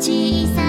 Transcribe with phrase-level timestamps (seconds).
[0.00, 0.59] 七三